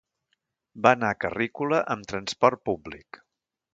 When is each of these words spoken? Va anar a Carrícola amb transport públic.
Va 0.87 0.93
anar 0.95 1.11
a 1.15 1.19
Carrícola 1.25 1.81
amb 1.97 2.09
transport 2.13 2.65
públic. 2.71 3.21